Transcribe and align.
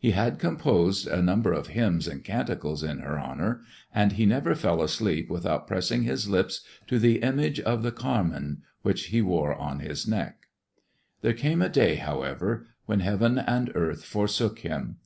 He 0.00 0.10
had 0.10 0.40
composed 0.40 1.06
a 1.06 1.22
number 1.22 1.52
of 1.52 1.68
hymns 1.68 2.08
and 2.08 2.24
canticles 2.24 2.82
in 2.82 2.98
her 2.98 3.20
honor, 3.20 3.60
and 3.94 4.10
he 4.10 4.26
never 4.26 4.56
fell 4.56 4.82
asleep 4.82 5.30
without 5.30 5.68
pressing 5.68 6.02
his 6.02 6.28
lips 6.28 6.62
to 6.88 6.98
the 6.98 7.18
image 7.18 7.60
of 7.60 7.84
the 7.84 7.92
Carmen, 7.92 8.62
which 8.82 9.06
he 9.14 9.22
wore 9.22 9.54
on 9.54 9.78
his 9.78 10.08
neck. 10.08 10.48
There 11.20 11.34
came 11.34 11.62
a 11.62 11.68
day, 11.68 11.94
however, 11.94 12.66
when 12.86 12.98
heaven 12.98 13.38
and 13.38 13.70
earth 13.76 14.04
forsook 14.04 14.58
him. 14.58 14.96